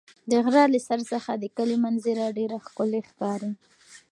د 0.31 0.31
غره 0.45 0.63
له 0.73 0.79
سر 0.87 0.99
څخه 1.11 1.31
د 1.37 1.45
کلي 1.57 1.77
منظره 1.85 2.25
ډېره 2.37 2.57
ښکلې 2.65 3.01
ښکاري. 3.09 3.51